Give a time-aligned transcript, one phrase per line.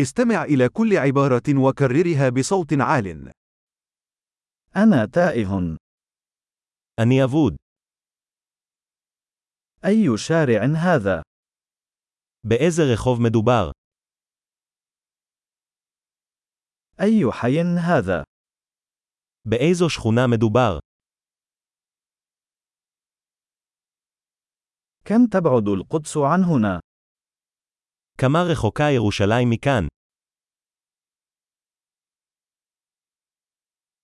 [0.00, 3.32] استمع إلى كل عبارة وكررها بصوت عال.
[4.76, 5.76] أنا تائه.
[7.00, 7.56] אני אבוד.
[9.84, 11.22] أي شارع هذا؟
[12.44, 13.70] באיזה רחוב מדובר?
[17.00, 18.24] أي حي هذا؟
[19.44, 20.78] באיזו שכונה מדובר?
[25.04, 26.80] كم تبعد القدس عن هنا؟
[28.17, 29.87] כמה רחוקה ירושלים מכאן?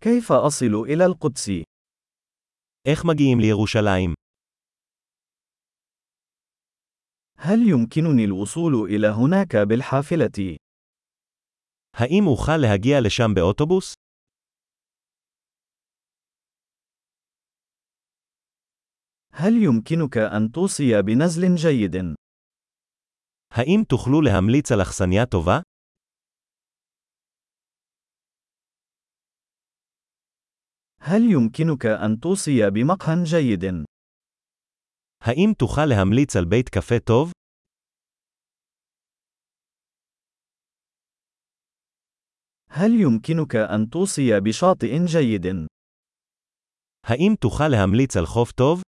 [0.00, 1.48] كيف أصل إلى القدس؟
[2.86, 4.14] איך מגיעים לירושלים?
[7.36, 10.56] هل يمكنني الوصول إلى هناك بالحافلة؟
[11.94, 13.94] האם אוכל להגיע לשם באוטובוס?
[19.32, 22.14] هل يمكنك أن توصي بنزل جيد؟
[23.52, 25.60] האם תוכלו להמליץ על אכסניה טובה?
[31.00, 33.64] هل يمكنك أن توصي بمقهى جيد؟
[35.20, 37.32] האם תוכל להמליץ על בית קפה טוב?
[42.70, 45.46] هل يمكنك أن توصي بشاطئ جيد؟
[47.06, 48.81] האם תוכל להמליץ על חוף טוב?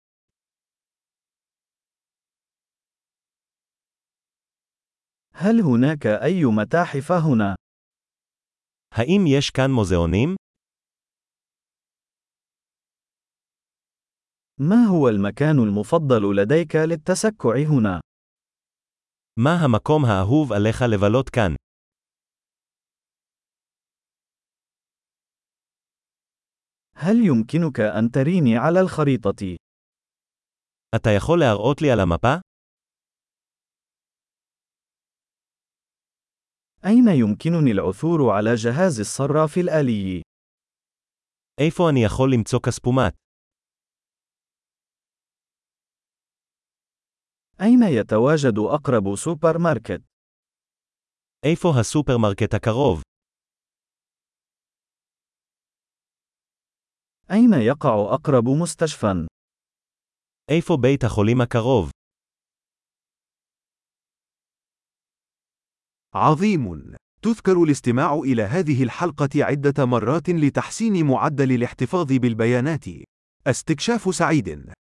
[5.35, 7.55] هل هناك أي متاحف هنا؟
[8.95, 10.37] האם יש כאן מוזיאונים?
[14.61, 18.01] ما هو المكان المفضل لديك للتسكع هنا؟
[19.39, 21.55] מה המקום האהוב עליך לבלות כאן?
[26.97, 29.57] هل يمكنك أن تريني على الخريطة؟
[30.97, 32.44] אתה יכול להראות לי על המפה?
[36.87, 40.23] أين يمكنني العثور على جهاز الصراف الآلي؟
[41.61, 43.15] איפה אני יכול למצוא כספומט?
[47.61, 50.03] أين يتواجد أقرب سوبر ماركت؟
[51.45, 53.03] איפה הסופרמרקט הקרוב?
[57.31, 59.27] أين يقع أقرب مستشفى؟
[60.51, 61.91] איפה בית החולים הקרוב?
[66.16, 66.94] عظيم!
[67.22, 72.86] تذكر الاستماع إلى هذه الحلقة عدة مرات لتحسين معدل الاحتفاظ بالبيانات.
[73.48, 74.76] استكشاف سعيد!